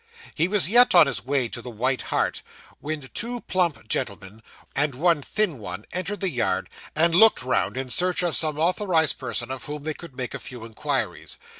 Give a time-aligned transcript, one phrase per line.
[0.33, 2.41] He was yet on his way to the White Hart,
[2.79, 4.41] when two plump gentleman
[4.75, 9.19] and one thin one entered the yard, and looked round in search of some authorised
[9.19, 11.37] person of whom they could make a few inquiries.